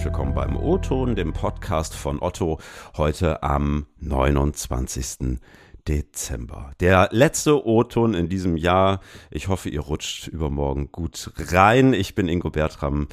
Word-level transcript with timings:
herzlich 0.00 0.14
willkommen 0.14 0.34
beim 0.34 0.56
O-Ton, 0.56 1.14
dem 1.14 1.34
Podcast 1.34 1.94
von 1.94 2.22
Otto, 2.22 2.58
heute 2.96 3.42
am 3.42 3.84
29. 3.98 5.38
Dezember. 5.86 6.72
Der 6.80 7.10
letzte 7.12 7.66
O-Ton 7.66 8.14
in 8.14 8.30
diesem 8.30 8.56
Jahr. 8.56 9.00
Ich 9.30 9.48
hoffe, 9.48 9.68
ihr 9.68 9.82
rutscht 9.82 10.26
übermorgen 10.28 10.90
gut 10.90 11.30
rein. 11.52 11.92
Ich 11.92 12.14
bin 12.14 12.28
Ingo 12.28 12.48
Bertram 12.48 13.08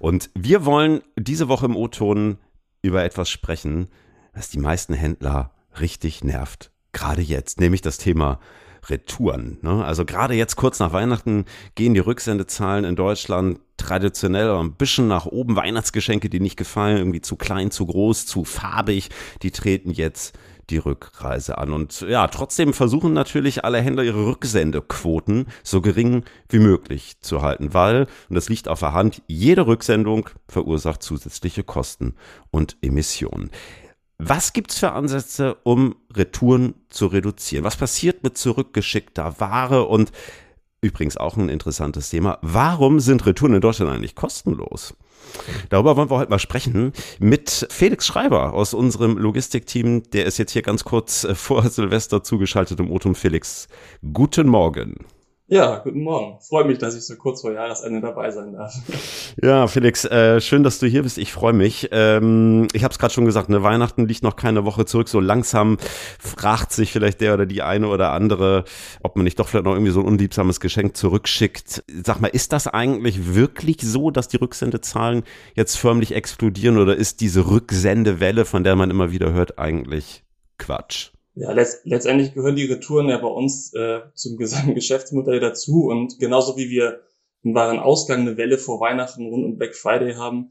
und 0.00 0.30
wir 0.34 0.64
wollen 0.64 1.02
diese 1.16 1.46
Woche 1.46 1.66
im 1.66 1.76
O-Ton 1.76 2.38
über 2.82 3.04
etwas 3.04 3.30
sprechen, 3.30 3.86
das 4.34 4.50
die 4.50 4.58
meisten 4.58 4.94
Händler 4.94 5.52
richtig 5.78 6.24
nervt. 6.24 6.72
Gerade 6.90 7.22
jetzt, 7.22 7.60
nämlich 7.60 7.82
das 7.82 7.98
Thema 7.98 8.40
Retouren. 8.88 9.58
Ne? 9.62 9.84
Also 9.84 10.04
gerade 10.04 10.34
jetzt 10.34 10.56
kurz 10.56 10.78
nach 10.78 10.92
Weihnachten 10.92 11.44
gehen 11.74 11.94
die 11.94 12.00
Rücksendezahlen 12.00 12.84
in 12.84 12.96
Deutschland 12.96 13.60
traditionell 13.76 14.50
ein 14.50 14.74
bisschen 14.74 15.08
nach 15.08 15.26
oben. 15.26 15.56
Weihnachtsgeschenke, 15.56 16.28
die 16.28 16.40
nicht 16.40 16.56
gefallen, 16.56 16.98
irgendwie 16.98 17.20
zu 17.20 17.36
klein, 17.36 17.70
zu 17.70 17.86
groß, 17.86 18.26
zu 18.26 18.44
farbig, 18.44 19.10
die 19.42 19.50
treten 19.50 19.90
jetzt 19.90 20.36
die 20.70 20.78
Rückreise 20.78 21.58
an. 21.58 21.72
Und 21.72 22.00
ja, 22.02 22.26
trotzdem 22.28 22.72
versuchen 22.72 23.12
natürlich 23.12 23.64
alle 23.64 23.80
Händler 23.80 24.04
ihre 24.04 24.26
Rücksendequoten 24.26 25.46
so 25.62 25.80
gering 25.80 26.24
wie 26.48 26.60
möglich 26.60 27.16
zu 27.20 27.42
halten, 27.42 27.74
weil, 27.74 28.06
und 28.28 28.34
das 28.34 28.48
liegt 28.48 28.68
auf 28.68 28.80
der 28.80 28.94
Hand, 28.94 29.22
jede 29.26 29.66
Rücksendung 29.66 30.28
verursacht 30.48 31.02
zusätzliche 31.02 31.64
Kosten 31.64 32.14
und 32.50 32.76
Emissionen. 32.80 33.50
Was 34.24 34.52
gibt's 34.52 34.78
für 34.78 34.92
Ansätze, 34.92 35.56
um 35.64 35.96
Retouren 36.14 36.74
zu 36.90 37.06
reduzieren? 37.06 37.64
Was 37.64 37.76
passiert 37.76 38.22
mit 38.22 38.38
zurückgeschickter 38.38 39.40
Ware? 39.40 39.84
Und 39.84 40.12
übrigens 40.80 41.16
auch 41.16 41.36
ein 41.36 41.48
interessantes 41.48 42.10
Thema. 42.10 42.38
Warum 42.40 43.00
sind 43.00 43.26
Retouren 43.26 43.54
in 43.54 43.60
Deutschland 43.60 43.90
eigentlich 43.90 44.14
kostenlos? 44.14 44.94
Darüber 45.70 45.96
wollen 45.96 46.10
wir 46.10 46.18
heute 46.18 46.30
mal 46.30 46.38
sprechen 46.38 46.92
mit 47.18 47.66
Felix 47.70 48.06
Schreiber 48.06 48.52
aus 48.52 48.74
unserem 48.74 49.18
Logistikteam. 49.18 50.04
Der 50.10 50.26
ist 50.26 50.38
jetzt 50.38 50.52
hier 50.52 50.62
ganz 50.62 50.84
kurz 50.84 51.24
äh, 51.24 51.34
vor 51.34 51.68
Silvester 51.68 52.22
zugeschaltet 52.22 52.78
im 52.78 52.92
Otum 52.92 53.16
Felix. 53.16 53.66
Guten 54.12 54.48
Morgen. 54.48 55.04
Ja, 55.52 55.80
guten 55.80 56.00
Morgen. 56.00 56.40
Freue 56.40 56.64
mich, 56.64 56.78
dass 56.78 56.96
ich 56.96 57.04
so 57.04 57.14
kurz 57.16 57.42
vor 57.42 57.52
Jahresende 57.52 58.00
dabei 58.00 58.30
sein 58.30 58.54
darf. 58.54 58.74
Ja, 59.42 59.66
Felix, 59.66 60.04
äh, 60.04 60.40
schön, 60.40 60.62
dass 60.62 60.78
du 60.78 60.86
hier 60.86 61.02
bist. 61.02 61.18
Ich 61.18 61.32
freue 61.32 61.52
mich. 61.52 61.88
Ähm, 61.90 62.68
ich 62.72 62.84
habe 62.84 62.92
es 62.92 62.98
gerade 62.98 63.12
schon 63.12 63.24
gesagt, 63.24 63.48
ne, 63.48 63.62
Weihnachten 63.62 64.06
liegt 64.06 64.22
noch 64.22 64.36
keine 64.36 64.64
Woche 64.64 64.86
zurück. 64.86 65.08
So 65.08 65.20
langsam 65.20 65.76
fragt 66.18 66.72
sich 66.72 66.92
vielleicht 66.92 67.20
der 67.20 67.34
oder 67.34 67.44
die 67.44 67.60
eine 67.60 67.88
oder 67.88 68.12
andere, 68.12 68.64
ob 69.02 69.16
man 69.16 69.24
nicht 69.24 69.38
doch 69.38 69.48
vielleicht 69.48 69.64
noch 69.64 69.72
irgendwie 69.72 69.92
so 69.92 70.00
ein 70.00 70.06
unliebsames 70.06 70.60
Geschenk 70.60 70.96
zurückschickt. 70.96 71.82
Sag 72.04 72.20
mal, 72.20 72.28
ist 72.28 72.52
das 72.52 72.66
eigentlich 72.66 73.34
wirklich 73.34 73.78
so, 73.82 74.10
dass 74.10 74.28
die 74.28 74.36
Rücksendezahlen 74.38 75.22
jetzt 75.54 75.76
förmlich 75.76 76.14
explodieren 76.14 76.78
oder 76.78 76.96
ist 76.96 77.20
diese 77.20 77.46
Rücksendewelle, 77.46 78.44
von 78.46 78.64
der 78.64 78.76
man 78.76 78.90
immer 78.90 79.12
wieder 79.12 79.32
hört, 79.32 79.58
eigentlich 79.58 80.24
Quatsch? 80.58 81.10
Ja, 81.34 81.52
letzt, 81.52 81.84
letztendlich 81.84 82.34
gehören 82.34 82.56
die 82.56 82.66
Retouren 82.66 83.08
ja 83.08 83.18
bei 83.18 83.28
uns 83.28 83.72
äh, 83.74 84.00
zum 84.14 84.36
gesamten 84.36 84.74
Geschäftsmodell 84.74 85.40
dazu 85.40 85.86
und 85.86 86.18
genauso 86.18 86.56
wie 86.56 86.68
wir 86.70 87.00
einen 87.44 87.54
wahren 87.54 87.78
Ausgang, 87.78 88.20
eine 88.20 88.36
Welle 88.36 88.58
vor 88.58 88.80
Weihnachten 88.80 89.26
rund 89.26 89.44
um 89.44 89.56
Black 89.56 89.74
Friday 89.74 90.14
haben, 90.14 90.50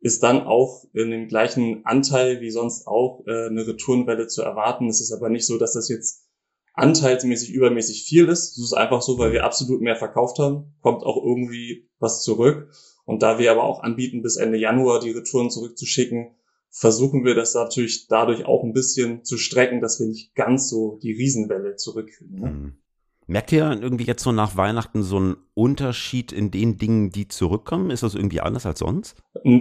ist 0.00 0.22
dann 0.22 0.42
auch 0.42 0.84
in 0.92 1.10
dem 1.10 1.28
gleichen 1.28 1.84
Anteil 1.86 2.40
wie 2.40 2.50
sonst 2.50 2.86
auch 2.86 3.24
äh, 3.26 3.46
eine 3.46 3.66
Retourenwelle 3.66 4.26
zu 4.26 4.42
erwarten. 4.42 4.88
Es 4.88 5.00
ist 5.00 5.12
aber 5.12 5.28
nicht 5.28 5.46
so, 5.46 5.58
dass 5.58 5.72
das 5.72 5.88
jetzt 5.88 6.26
anteilsmäßig 6.74 7.52
übermäßig 7.52 8.04
viel 8.04 8.28
ist. 8.28 8.58
Es 8.58 8.64
ist 8.64 8.74
einfach 8.74 9.00
so, 9.00 9.18
weil 9.18 9.32
wir 9.32 9.44
absolut 9.44 9.80
mehr 9.80 9.96
verkauft 9.96 10.38
haben, 10.38 10.74
kommt 10.80 11.04
auch 11.04 11.24
irgendwie 11.24 11.88
was 12.00 12.22
zurück. 12.22 12.70
Und 13.06 13.22
da 13.22 13.38
wir 13.38 13.50
aber 13.50 13.64
auch 13.64 13.82
anbieten, 13.82 14.22
bis 14.22 14.36
Ende 14.36 14.58
Januar 14.58 15.00
die 15.00 15.12
Retouren 15.12 15.50
zurückzuschicken, 15.50 16.34
versuchen 16.76 17.24
wir 17.24 17.36
das 17.36 17.54
natürlich 17.54 18.08
dadurch 18.08 18.46
auch 18.46 18.64
ein 18.64 18.72
bisschen 18.72 19.24
zu 19.24 19.38
strecken, 19.38 19.80
dass 19.80 20.00
wir 20.00 20.08
nicht 20.08 20.34
ganz 20.34 20.68
so 20.68 20.98
die 21.00 21.12
Riesenwelle 21.12 21.76
zurückkriegen. 21.76 22.40
Ne? 22.40 22.50
Mhm. 22.50 22.72
Merkt 23.26 23.52
ihr 23.52 23.70
irgendwie 23.80 24.04
jetzt 24.04 24.24
so 24.24 24.32
nach 24.32 24.56
Weihnachten 24.56 25.02
so 25.02 25.16
einen 25.16 25.36
Unterschied 25.54 26.32
in 26.32 26.50
den 26.50 26.76
Dingen, 26.76 27.10
die 27.10 27.28
zurückkommen? 27.28 27.90
Ist 27.90 28.02
das 28.02 28.16
irgendwie 28.16 28.40
anders 28.40 28.66
als 28.66 28.80
sonst? 28.80 29.16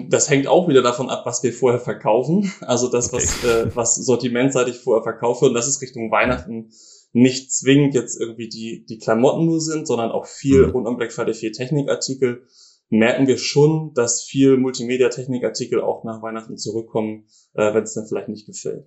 Das 0.09 0.29
hängt 0.29 0.47
auch 0.47 0.67
wieder 0.67 0.81
davon 0.81 1.09
ab, 1.09 1.21
was 1.25 1.43
wir 1.43 1.53
vorher 1.53 1.79
verkaufen. 1.79 2.51
Also 2.61 2.89
das, 2.89 3.13
okay. 3.13 3.23
was, 3.23 3.43
äh, 3.43 3.75
was 3.75 3.95
sortimentseitig 3.95 4.79
vorher 4.79 5.03
verkaufe. 5.03 5.45
Und 5.45 5.53
das 5.53 5.67
ist 5.67 5.81
Richtung 5.81 6.11
Weihnachten 6.11 6.71
nicht 7.13 7.53
zwingend 7.53 7.93
jetzt 7.93 8.19
irgendwie 8.19 8.49
die, 8.49 8.85
die 8.89 8.97
Klamotten 8.97 9.45
nur 9.45 9.61
sind, 9.61 9.85
sondern 9.85 10.11
auch 10.11 10.25
viel 10.25 10.65
mhm. 10.65 10.71
rund 10.71 10.87
um 10.87 10.97
Black 10.97 11.13
Friday, 11.13 11.35
viel 11.35 11.51
Technikartikel 11.51 12.47
merken 12.93 13.27
wir 13.27 13.37
schon, 13.37 13.93
dass 13.95 14.23
viel 14.23 14.57
Multimedia-Technikartikel 14.57 15.81
auch 15.81 16.03
nach 16.03 16.21
Weihnachten 16.21 16.57
zurückkommen, 16.57 17.25
äh, 17.53 17.73
wenn 17.73 17.83
es 17.83 17.93
dann 17.93 18.05
vielleicht 18.07 18.29
nicht 18.29 18.45
gefällt. 18.45 18.85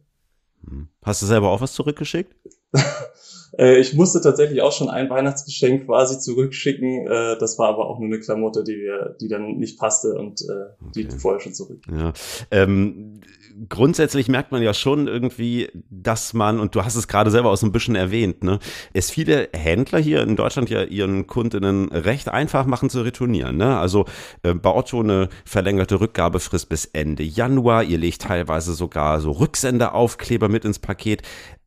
Hm. 0.65 0.89
Hast 1.03 1.23
du 1.23 1.27
selber 1.27 1.51
auch 1.51 1.61
was 1.61 1.75
zurückgeschickt? 1.75 2.35
Äh, 3.59 3.79
ich 3.79 3.95
musste 3.95 4.21
tatsächlich 4.21 4.63
auch 4.63 4.73
schon 4.73 4.89
ein 4.89 5.09
Weihnachtsgeschenk 5.11 5.87
quasi 5.87 6.19
zurückschicken. 6.19 7.07
Äh, 7.07 7.39
das 7.39 7.59
war 7.59 7.69
aber 7.69 7.89
auch 7.89 7.99
nur 7.99 8.09
eine 8.09 8.21
Klamotte, 8.21 8.65
die 8.65 8.77
wir, 8.77 9.17
die 9.21 9.29
dann 9.29 9.57
nicht 9.57 9.79
passte 9.79 10.15
und 10.15 10.43
äh, 10.43 10.87
okay. 10.87 11.05
die 11.05 11.19
vorher 11.19 11.41
schon 11.41 11.55
zurück. 11.55 11.81
Ja. 11.91 12.13
Ähm, 12.51 13.21
grundsätzlich 13.69 14.29
merkt 14.29 14.53
man 14.53 14.63
ja 14.63 14.75
schon 14.75 15.09
irgendwie, 15.09 15.71
dass 15.91 16.35
man, 16.35 16.61
und 16.61 16.75
du 16.75 16.85
hast 16.85 16.97
es 16.97 17.09
gerade 17.09 17.31
selber 17.31 17.51
auch 17.51 17.57
so 17.57 17.67
ein 17.67 17.73
bisschen 17.73 17.95
erwähnt, 17.95 18.45
ne, 18.45 18.59
es 18.93 19.11
viele 19.11 19.49
Händler 19.55 19.99
hier 19.99 20.23
in 20.23 20.37
Deutschland 20.37 20.69
ja 20.69 20.83
ihren 20.83 21.27
Kundinnen 21.27 21.89
recht 21.91 22.29
einfach 22.29 22.67
machen 22.67 22.91
zu 22.91 23.01
retournieren. 23.01 23.57
Ne? 23.57 23.79
Also 23.79 24.05
äh, 24.43 24.55
bei 24.55 24.75
Otto 24.75 25.01
eine 25.01 25.29
verlängerte 25.45 26.01
Rückgabefrist 26.01 26.69
bis 26.69 26.85
Ende 26.87 27.23
Januar. 27.23 27.85
Ihr 27.85 27.99
legt 27.99 28.23
teilweise 28.23 28.75
sogar 28.75 29.21
so 29.21 29.31
Rücksendeaufkleber 29.31 30.49
mit 30.49 30.65
ins 30.65 30.79
Paket 30.79 31.23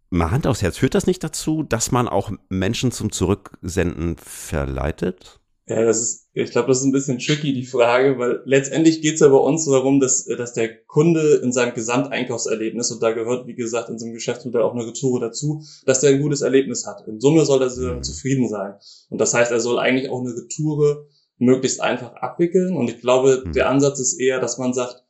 mal 0.09 0.31
Hand 0.31 0.47
aufs 0.47 0.62
Herz, 0.62 0.78
führt 0.78 0.96
das 0.96 1.08
nicht 1.08 1.24
dazu, 1.24 1.64
dass 1.64 1.92
man 1.92 2.08
auch 2.08 2.31
Menschen 2.50 2.92
zum 2.92 3.12
Zurücksenden 3.12 4.18
verleitet? 4.18 5.40
Ja, 5.70 5.84
das 5.84 6.02
ist, 6.02 6.30
ich 6.34 6.50
glaube, 6.50 6.68
das 6.70 6.80
ist 6.80 6.86
ein 6.86 6.92
bisschen 6.92 7.20
tricky, 7.20 7.53
die 7.53 7.66
Frage, 7.66 8.18
weil 8.18 8.42
letztendlich 8.46 9.03
geht 9.03 9.16
es 9.16 9.20
ja 9.20 9.28
bei 9.28 9.38
uns 9.38 9.66
darum, 9.66 10.00
dass, 10.00 10.25
dass 10.25 10.53
der 10.53 10.84
Kunde 10.86 11.42
in 11.44 11.52
seinem 11.52 11.75
Gesamteinkaufserlebnis, 11.75 12.90
und 12.92 13.03
da 13.03 13.12
gehört, 13.12 13.46
wie 13.46 13.53
gesagt, 13.53 13.90
in 13.90 14.00
so 14.00 14.06
einem 14.06 14.16
Geschäftsmodell 14.16 14.64
auch 14.64 14.74
eine 14.74 14.88
Retour 14.88 15.20
dazu, 15.20 15.64
dass 15.86 16.00
der 16.00 16.09
ein 16.09 16.22
gutes 16.22 16.41
Erlebnis 16.41 16.88
hat. 16.88 17.08
In 17.08 17.20
Summe 17.20 17.46
soll 17.46 17.62
er 17.62 17.70
mhm. 17.70 18.02
zufrieden 18.02 18.50
sein. 18.50 18.74
Und 19.09 19.22
das 19.22 19.36
heißt, 19.36 19.52
er 19.52 19.59
soll 19.59 19.78
eigentlich 19.78 20.09
auch 20.09 20.22
eine 20.22 20.36
Retour 20.36 21.06
möglichst 21.38 21.81
einfach 21.81 22.14
abwickeln. 22.16 22.76
Und 22.76 22.90
ich 22.90 23.00
glaube, 23.00 23.44
mhm. 23.46 23.53
der 23.53 23.70
Ansatz 23.70 24.00
ist 24.00 24.20
eher, 24.20 24.40
dass 24.40 24.58
man 24.58 24.74
sagt, 24.74 25.03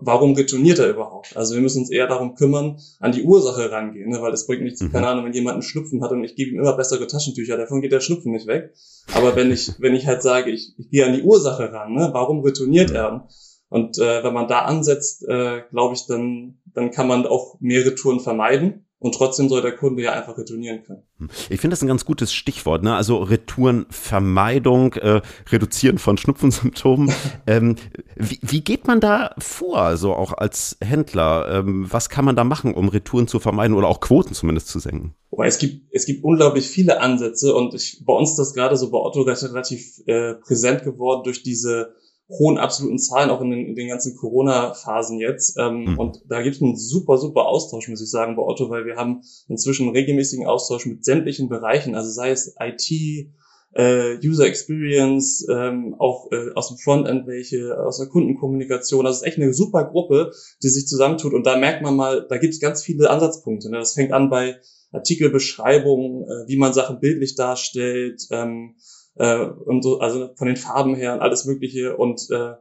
warum 0.00 0.34
retourniert 0.34 0.78
er 0.78 0.90
überhaupt? 0.90 1.36
Also 1.36 1.54
wir 1.54 1.62
müssen 1.62 1.80
uns 1.80 1.90
eher 1.90 2.06
darum 2.06 2.34
kümmern, 2.34 2.78
an 2.98 3.12
die 3.12 3.22
Ursache 3.22 3.70
rangehen, 3.70 4.10
ne? 4.10 4.20
weil 4.22 4.32
es 4.32 4.46
bringt 4.46 4.62
nichts, 4.62 4.80
mhm. 4.80 4.92
keine 4.92 5.08
Ahnung, 5.08 5.24
wenn 5.24 5.32
jemand 5.32 5.54
einen 5.54 5.62
Schnupfen 5.62 6.02
hat 6.02 6.12
und 6.12 6.24
ich 6.24 6.36
gebe 6.36 6.50
ihm 6.50 6.60
immer 6.60 6.76
bessere 6.76 7.06
Taschentücher, 7.06 7.56
davon 7.56 7.80
geht 7.80 7.92
der 7.92 8.00
Schnupfen 8.00 8.32
nicht 8.32 8.46
weg. 8.46 8.74
Aber 9.14 9.36
wenn 9.36 9.50
ich, 9.50 9.72
wenn 9.78 9.94
ich 9.94 10.06
halt 10.06 10.22
sage, 10.22 10.50
ich, 10.50 10.74
ich 10.78 10.90
gehe 10.90 11.06
an 11.06 11.14
die 11.14 11.22
Ursache 11.22 11.72
ran, 11.72 11.94
ne? 11.94 12.10
warum 12.12 12.40
retourniert 12.40 12.90
mhm. 12.90 12.96
er? 12.96 13.28
Und 13.68 13.98
äh, 13.98 14.24
wenn 14.24 14.34
man 14.34 14.48
da 14.48 14.62
ansetzt, 14.62 15.26
äh, 15.28 15.62
glaube 15.70 15.94
ich, 15.94 16.06
dann, 16.06 16.60
dann 16.74 16.90
kann 16.90 17.06
man 17.06 17.26
auch 17.26 17.56
mehr 17.60 17.86
Retouren 17.86 18.20
vermeiden. 18.20 18.86
Und 19.02 19.14
trotzdem 19.14 19.48
soll 19.48 19.62
der 19.62 19.74
Kunde 19.76 20.02
ja 20.02 20.12
einfach 20.12 20.36
retournieren 20.36 20.82
können. 20.84 21.02
Ich 21.48 21.58
finde 21.58 21.72
das 21.72 21.80
ein 21.80 21.88
ganz 21.88 22.04
gutes 22.04 22.34
Stichwort, 22.34 22.82
ne? 22.82 22.94
Also 22.94 23.16
Retourenvermeidung, 23.16 24.92
äh, 24.92 25.22
Reduzieren 25.48 25.96
von 25.96 26.18
Schnupfensymptomen. 26.18 27.10
ähm, 27.46 27.76
wie, 28.14 28.38
wie, 28.42 28.60
geht 28.60 28.86
man 28.86 29.00
da 29.00 29.34
vor, 29.38 29.96
so 29.96 30.12
also 30.12 30.14
auch 30.14 30.34
als 30.34 30.76
Händler? 30.82 31.48
Ähm, 31.50 31.86
was 31.88 32.10
kann 32.10 32.26
man 32.26 32.36
da 32.36 32.44
machen, 32.44 32.74
um 32.74 32.90
Retouren 32.90 33.26
zu 33.26 33.40
vermeiden 33.40 33.74
oder 33.74 33.88
auch 33.88 34.00
Quoten 34.00 34.34
zumindest 34.34 34.68
zu 34.68 34.78
senken? 34.80 35.14
Oh, 35.30 35.42
es 35.42 35.58
gibt, 35.58 35.86
es 35.94 36.04
gibt 36.04 36.22
unglaublich 36.22 36.68
viele 36.68 37.00
Ansätze 37.00 37.54
und 37.54 37.72
ich, 37.72 38.02
bei 38.04 38.12
uns 38.12 38.32
ist 38.32 38.38
das 38.38 38.52
gerade 38.52 38.76
so 38.76 38.90
bei 38.90 38.98
Otto 38.98 39.22
relativ 39.22 40.02
äh, 40.04 40.34
präsent 40.34 40.84
geworden 40.84 41.22
durch 41.24 41.42
diese 41.42 41.94
hohen 42.30 42.58
absoluten 42.58 42.98
Zahlen, 42.98 43.30
auch 43.30 43.40
in 43.40 43.50
den, 43.50 43.66
in 43.66 43.74
den 43.74 43.88
ganzen 43.88 44.16
Corona-Phasen 44.16 45.18
jetzt. 45.18 45.56
Ähm, 45.58 45.84
mhm. 45.84 45.98
Und 45.98 46.22
da 46.28 46.42
gibt 46.42 46.56
es 46.56 46.62
einen 46.62 46.76
super, 46.76 47.18
super 47.18 47.46
Austausch, 47.46 47.88
muss 47.88 48.02
ich 48.02 48.10
sagen, 48.10 48.36
bei 48.36 48.42
Otto, 48.42 48.70
weil 48.70 48.86
wir 48.86 48.96
haben 48.96 49.22
inzwischen 49.48 49.86
einen 49.86 49.96
regelmäßigen 49.96 50.46
Austausch 50.46 50.86
mit 50.86 51.04
sämtlichen 51.04 51.48
Bereichen, 51.48 51.94
also 51.94 52.10
sei 52.10 52.30
es 52.30 52.54
IT, 52.58 53.30
äh, 53.72 54.16
User 54.24 54.46
Experience, 54.46 55.46
ähm, 55.48 55.94
auch 55.98 56.30
äh, 56.32 56.52
aus 56.54 56.68
dem 56.68 56.78
Frontend 56.78 57.26
welche, 57.26 57.78
aus 57.78 57.98
der 57.98 58.08
Kundenkommunikation. 58.08 59.04
Das 59.04 59.18
ist 59.18 59.22
echt 59.22 59.38
eine 59.38 59.52
super 59.54 59.84
Gruppe, 59.84 60.32
die 60.62 60.68
sich 60.68 60.86
zusammentut. 60.86 61.34
Und 61.34 61.46
da 61.46 61.56
merkt 61.56 61.82
man 61.82 61.94
mal, 61.94 62.26
da 62.28 62.38
gibt 62.38 62.54
es 62.54 62.60
ganz 62.60 62.82
viele 62.82 63.10
Ansatzpunkte. 63.10 63.70
Ne? 63.70 63.78
Das 63.78 63.94
fängt 63.94 64.12
an 64.12 64.30
bei 64.30 64.56
Artikelbeschreibungen, 64.92 66.24
äh, 66.24 66.48
wie 66.48 66.56
man 66.56 66.72
Sachen 66.72 66.98
bildlich 66.98 67.36
darstellt, 67.36 68.26
ähm, 68.30 68.74
äh, 69.16 69.44
und 69.44 69.82
so, 69.82 70.00
also 70.00 70.30
von 70.36 70.46
den 70.46 70.56
Farben 70.56 70.94
her 70.94 71.14
und 71.14 71.20
alles 71.20 71.44
Mögliche. 71.44 71.96
Und 71.96 72.28
äh, 72.30 72.54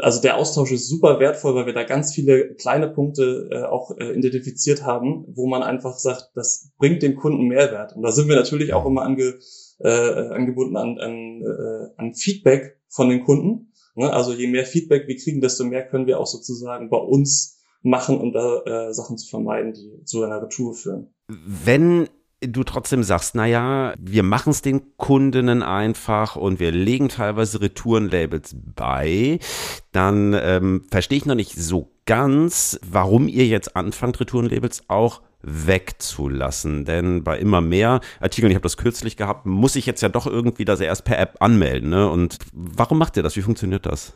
also 0.00 0.20
der 0.20 0.36
Austausch 0.36 0.72
ist 0.72 0.88
super 0.88 1.20
wertvoll, 1.20 1.54
weil 1.54 1.66
wir 1.66 1.72
da 1.72 1.84
ganz 1.84 2.14
viele 2.14 2.54
kleine 2.54 2.88
Punkte 2.88 3.48
äh, 3.50 3.62
auch 3.62 3.96
äh, 3.98 4.12
identifiziert 4.12 4.84
haben, 4.84 5.24
wo 5.34 5.46
man 5.46 5.62
einfach 5.62 5.96
sagt, 5.98 6.30
das 6.34 6.70
bringt 6.78 7.02
dem 7.02 7.16
Kunden 7.16 7.46
Mehrwert. 7.46 7.94
Und 7.94 8.02
da 8.02 8.12
sind 8.12 8.28
wir 8.28 8.36
natürlich 8.36 8.74
auch 8.74 8.86
immer 8.86 9.02
ange, 9.02 9.38
äh, 9.78 9.88
angebunden 9.88 10.76
an, 10.76 10.98
an, 10.98 11.42
äh, 11.42 11.88
an 11.96 12.14
Feedback 12.14 12.78
von 12.88 13.08
den 13.08 13.24
Kunden. 13.24 13.72
Ne? 13.94 14.12
Also 14.12 14.32
je 14.32 14.46
mehr 14.46 14.66
Feedback 14.66 15.08
wir 15.08 15.16
kriegen, 15.16 15.40
desto 15.40 15.64
mehr 15.64 15.86
können 15.86 16.06
wir 16.06 16.20
auch 16.20 16.26
sozusagen 16.26 16.90
bei 16.90 16.98
uns 16.98 17.60
machen, 17.82 18.20
um 18.20 18.32
da 18.32 18.62
äh, 18.62 18.94
Sachen 18.94 19.18
zu 19.18 19.28
vermeiden, 19.28 19.72
die 19.72 20.04
zu 20.04 20.22
einer 20.22 20.42
Retour 20.42 20.74
führen. 20.74 21.14
Wenn 21.28 22.08
du 22.42 22.64
trotzdem 22.64 23.02
sagst, 23.02 23.34
naja, 23.34 23.94
wir 23.98 24.22
machen 24.22 24.50
es 24.50 24.62
den 24.62 24.96
Kundinnen 24.96 25.62
einfach 25.62 26.36
und 26.36 26.60
wir 26.60 26.72
legen 26.72 27.08
teilweise 27.08 27.60
Retourenlabels 27.60 28.56
bei, 28.74 29.38
dann 29.92 30.34
ähm, 30.34 30.84
verstehe 30.90 31.18
ich 31.18 31.26
noch 31.26 31.34
nicht 31.34 31.54
so 31.54 31.90
ganz, 32.06 32.78
warum 32.84 33.28
ihr 33.28 33.46
jetzt 33.46 33.76
anfangt, 33.76 34.20
Retourenlabels 34.20 34.84
auch 34.88 35.22
wegzulassen. 35.42 36.84
Denn 36.84 37.24
bei 37.24 37.38
immer 37.38 37.60
mehr 37.60 38.00
Artikeln, 38.20 38.50
ich 38.50 38.56
habe 38.56 38.62
das 38.62 38.76
kürzlich 38.76 39.16
gehabt, 39.16 39.46
muss 39.46 39.76
ich 39.76 39.86
jetzt 39.86 40.02
ja 40.02 40.08
doch 40.08 40.26
irgendwie 40.26 40.64
das 40.64 40.80
erst 40.80 41.04
per 41.04 41.18
App 41.18 41.36
anmelden. 41.40 41.90
Ne? 41.90 42.08
Und 42.08 42.38
warum 42.52 42.98
macht 42.98 43.16
ihr 43.16 43.22
das? 43.22 43.36
Wie 43.36 43.42
funktioniert 43.42 43.86
das? 43.86 44.14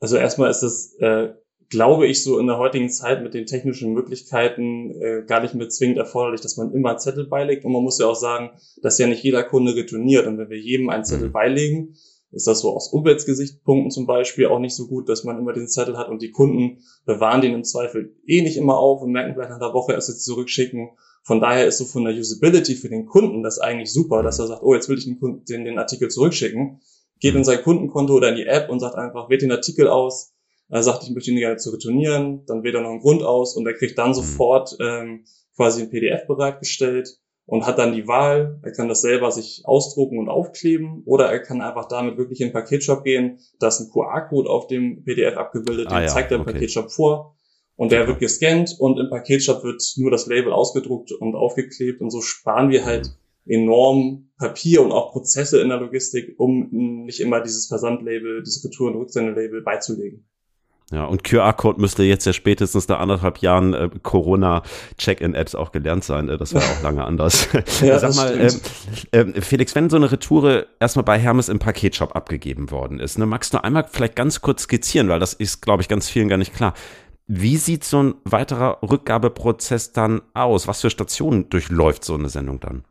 Also 0.00 0.16
erstmal 0.16 0.50
ist 0.50 0.62
es 0.62 0.94
äh, 1.00 1.28
glaube 1.72 2.06
ich, 2.06 2.22
so 2.22 2.38
in 2.38 2.46
der 2.46 2.58
heutigen 2.58 2.90
Zeit 2.90 3.22
mit 3.22 3.32
den 3.32 3.46
technischen 3.46 3.94
Möglichkeiten 3.94 4.90
äh, 5.00 5.24
gar 5.26 5.40
nicht 5.40 5.54
mehr 5.54 5.70
zwingend 5.70 5.96
erforderlich, 5.96 6.42
dass 6.42 6.58
man 6.58 6.70
immer 6.74 6.90
einen 6.90 6.98
Zettel 6.98 7.26
beilegt. 7.26 7.64
Und 7.64 7.72
man 7.72 7.82
muss 7.82 7.98
ja 7.98 8.06
auch 8.06 8.14
sagen, 8.14 8.50
dass 8.82 8.98
ja 8.98 9.06
nicht 9.06 9.24
jeder 9.24 9.42
Kunde 9.42 9.74
retourniert. 9.74 10.26
Und 10.26 10.36
wenn 10.36 10.50
wir 10.50 10.58
jedem 10.58 10.90
einen 10.90 11.06
Zettel 11.06 11.28
mhm. 11.28 11.32
beilegen, 11.32 11.94
ist 12.30 12.46
das 12.46 12.60
so 12.60 12.76
aus 12.76 12.92
Umweltgesichtspunkten 12.92 13.90
zum 13.90 14.06
Beispiel 14.06 14.48
auch 14.48 14.58
nicht 14.58 14.76
so 14.76 14.86
gut, 14.86 15.08
dass 15.08 15.24
man 15.24 15.38
immer 15.38 15.54
den 15.54 15.66
Zettel 15.66 15.96
hat 15.96 16.10
und 16.10 16.20
die 16.20 16.30
Kunden 16.30 16.82
bewahren 17.06 17.40
den 17.40 17.54
im 17.54 17.64
Zweifel 17.64 18.14
eh 18.26 18.42
nicht 18.42 18.58
immer 18.58 18.76
auf 18.76 19.00
und 19.00 19.10
merken 19.10 19.32
vielleicht 19.32 19.50
nach 19.50 19.58
der 19.58 19.72
Woche 19.72 19.94
erst 19.94 20.10
jetzt 20.10 20.26
zurückschicken. 20.26 20.90
Von 21.22 21.40
daher 21.40 21.66
ist 21.66 21.78
so 21.78 21.86
von 21.86 22.04
der 22.04 22.14
Usability 22.14 22.74
für 22.74 22.90
den 22.90 23.06
Kunden 23.06 23.42
das 23.42 23.58
eigentlich 23.58 23.92
super, 23.92 24.22
dass 24.22 24.38
er 24.38 24.46
sagt, 24.46 24.62
oh, 24.62 24.74
jetzt 24.74 24.90
will 24.90 24.98
ich 24.98 25.04
den, 25.04 25.18
Kunden, 25.18 25.44
den, 25.46 25.64
den 25.64 25.78
Artikel 25.78 26.10
zurückschicken, 26.10 26.80
geht 27.18 27.34
in 27.34 27.44
sein 27.44 27.62
Kundenkonto 27.62 28.12
oder 28.14 28.28
in 28.28 28.36
die 28.36 28.46
App 28.46 28.68
und 28.68 28.80
sagt 28.80 28.96
einfach, 28.96 29.30
wählt 29.30 29.40
den 29.40 29.52
Artikel 29.52 29.88
aus, 29.88 30.34
er 30.72 30.82
sagt, 30.82 31.04
ich 31.04 31.10
möchte 31.10 31.30
ihn 31.30 31.36
gerne 31.36 31.58
zu 31.58 31.70
retournieren, 31.70 32.46
dann 32.46 32.62
wählt 32.62 32.74
er 32.74 32.80
noch 32.80 32.90
einen 32.90 33.00
Grund 33.00 33.22
aus 33.22 33.56
und 33.56 33.66
er 33.66 33.74
kriegt 33.74 33.98
dann 33.98 34.10
mhm. 34.10 34.14
sofort 34.14 34.74
ähm, 34.80 35.24
quasi 35.54 35.82
ein 35.82 35.90
PDF 35.90 36.26
bereitgestellt 36.26 37.18
und 37.44 37.66
hat 37.66 37.78
dann 37.78 37.92
die 37.92 38.08
Wahl, 38.08 38.58
er 38.62 38.72
kann 38.72 38.88
das 38.88 39.02
selber 39.02 39.30
sich 39.30 39.62
ausdrucken 39.66 40.18
und 40.18 40.30
aufkleben 40.30 41.02
oder 41.04 41.26
er 41.26 41.40
kann 41.40 41.60
einfach 41.60 41.88
damit 41.88 42.16
wirklich 42.16 42.40
in 42.40 42.48
den 42.48 42.52
Paketshop 42.54 43.04
gehen, 43.04 43.38
da 43.60 43.68
ist 43.68 43.80
ein 43.80 43.90
QR-Code 43.90 44.48
auf 44.48 44.66
dem 44.66 45.04
PDF 45.04 45.36
abgebildet, 45.36 45.88
ah, 45.88 45.98
den 45.98 46.04
ja, 46.04 46.08
zeigt 46.08 46.30
er 46.30 46.36
im 46.36 46.42
okay. 46.42 46.54
Paketshop 46.54 46.90
vor 46.90 47.36
und 47.76 47.92
der 47.92 48.06
wird 48.06 48.20
gescannt 48.20 48.74
und 48.78 48.98
im 48.98 49.10
Paketshop 49.10 49.62
wird 49.64 49.82
nur 49.96 50.10
das 50.10 50.26
Label 50.26 50.54
ausgedruckt 50.54 51.12
und 51.12 51.34
aufgeklebt 51.34 52.00
und 52.00 52.10
so 52.10 52.22
sparen 52.22 52.70
wir 52.70 52.86
halt 52.86 53.08
mhm. 53.44 53.52
enorm 53.52 54.30
Papier 54.38 54.80
und 54.82 54.92
auch 54.92 55.12
Prozesse 55.12 55.60
in 55.60 55.68
der 55.68 55.80
Logistik, 55.80 56.34
um 56.38 57.04
nicht 57.04 57.20
immer 57.20 57.42
dieses 57.42 57.66
Versandlabel, 57.66 58.42
dieses 58.42 58.64
Retour- 58.64 58.90
und 58.90 58.96
Rücksendelabel 58.96 59.60
beizulegen. 59.60 60.26
Ja, 60.92 61.06
und 61.06 61.24
QR-Code 61.24 61.80
müsste 61.80 62.02
jetzt 62.02 62.26
ja 62.26 62.34
spätestens 62.34 62.86
nach 62.86 63.00
anderthalb 63.00 63.38
Jahren 63.38 63.72
äh, 63.72 63.88
Corona-Check-in-Apps 64.02 65.54
auch 65.54 65.72
gelernt 65.72 66.04
sein. 66.04 66.28
Äh, 66.28 66.36
das 66.36 66.52
war 66.52 66.60
auch 66.60 66.82
lange 66.82 67.02
anders. 67.02 67.48
ja, 67.80 67.98
Sag 67.98 68.14
mal, 68.14 68.38
äh, 68.38 69.18
äh, 69.18 69.40
Felix, 69.40 69.74
wenn 69.74 69.88
so 69.88 69.96
eine 69.96 70.12
Retoure 70.12 70.66
erstmal 70.80 71.04
bei 71.04 71.18
Hermes 71.18 71.48
im 71.48 71.58
Paketshop 71.58 72.14
abgegeben 72.14 72.70
worden 72.70 73.00
ist, 73.00 73.18
ne, 73.18 73.24
magst 73.24 73.54
du 73.54 73.64
einmal 73.64 73.86
vielleicht 73.90 74.16
ganz 74.16 74.42
kurz 74.42 74.64
skizzieren, 74.64 75.08
weil 75.08 75.18
das 75.18 75.32
ist, 75.32 75.62
glaube 75.62 75.80
ich, 75.80 75.88
ganz 75.88 76.10
vielen 76.10 76.28
gar 76.28 76.36
nicht 76.36 76.54
klar. 76.54 76.74
Wie 77.26 77.56
sieht 77.56 77.84
so 77.84 78.02
ein 78.02 78.14
weiterer 78.24 78.78
Rückgabeprozess 78.82 79.92
dann 79.92 80.20
aus? 80.34 80.68
Was 80.68 80.82
für 80.82 80.90
Stationen 80.90 81.48
durchläuft 81.48 82.04
so 82.04 82.14
eine 82.14 82.28
Sendung 82.28 82.60
dann? 82.60 82.84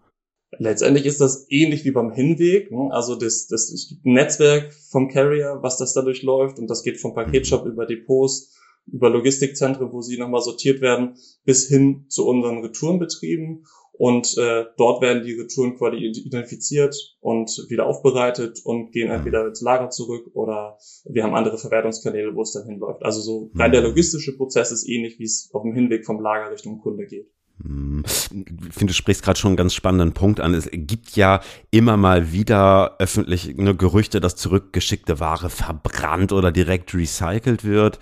Letztendlich 0.57 1.06
ist 1.06 1.21
das 1.21 1.45
ähnlich 1.50 1.86
wie 1.86 1.92
beim 1.92 2.12
Hinweg. 2.12 2.71
Ne? 2.71 2.89
Also 2.92 3.15
das, 3.15 3.48
das, 3.48 3.71
es 3.71 3.89
gibt 3.89 4.06
ein 4.06 4.13
Netzwerk 4.13 4.74
vom 4.74 5.09
Carrier, 5.09 5.59
was 5.62 5.77
das 5.77 5.94
dadurch 5.94 6.24
läuft 6.24 6.59
und 6.59 6.68
das 6.68 6.83
geht 6.83 7.00
vom 7.00 7.13
Paketshop 7.13 7.65
über 7.65 7.86
Depots, 7.86 8.56
über 8.88 9.09
Logistikzentren, 9.09 9.92
wo 9.92 10.01
sie 10.01 10.18
nochmal 10.18 10.42
sortiert 10.42 10.81
werden, 10.81 11.15
bis 11.45 11.68
hin 11.68 12.06
zu 12.09 12.27
unseren 12.27 12.63
Retourenbetrieben. 12.63 13.65
Und 13.94 14.36
äh, 14.39 14.65
dort 14.77 15.03
werden 15.03 15.24
die 15.24 15.33
Retouren 15.33 15.77
quasi 15.77 15.98
identifiziert 15.98 16.95
und 17.19 17.51
wieder 17.69 17.86
aufbereitet 17.86 18.59
und 18.63 18.92
gehen 18.92 19.12
entweder 19.12 19.45
ins 19.45 19.62
Lager 19.62 19.92
zurück 19.92 20.31
oder 20.33 20.80
wir 21.06 21.24
haben 21.24 21.36
andere 21.36 21.59
Verwertungskanäle, 21.59 22.33
wo 22.33 22.42
es 22.42 22.53
dann 22.53 22.65
hinläuft. 22.65 23.03
Also 23.03 23.21
so 23.21 23.51
rein 23.53 23.71
der 23.71 23.81
logistische 23.81 24.36
Prozess 24.36 24.71
ist 24.71 24.89
ähnlich, 24.89 25.19
wie 25.19 25.25
es 25.25 25.51
auf 25.53 25.62
dem 25.62 25.75
Hinweg 25.75 26.03
vom 26.03 26.19
Lager 26.19 26.51
Richtung 26.51 26.80
Kunde 26.80 27.06
geht. 27.06 27.30
Hm. 27.63 28.03
Ich 28.06 28.74
finde, 28.74 28.88
du 28.88 28.94
sprichst 28.94 29.24
gerade 29.24 29.39
schon 29.39 29.50
einen 29.50 29.57
ganz 29.57 29.74
spannenden 29.74 30.13
Punkt 30.13 30.39
an. 30.39 30.53
Es 30.53 30.69
gibt 30.71 31.15
ja 31.15 31.42
immer 31.69 31.98
mal 31.98 32.31
wieder 32.31 32.95
öffentlich 33.00 33.56
ne, 33.56 33.75
Gerüchte, 33.75 34.19
dass 34.19 34.36
zurückgeschickte 34.36 35.19
Ware 35.19 35.50
verbrannt 35.50 36.31
oder 36.31 36.51
direkt 36.51 36.94
recycelt 36.94 37.63
wird. 37.63 38.00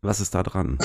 Was 0.00 0.20
ist 0.20 0.34
da 0.34 0.42
dran? 0.42 0.78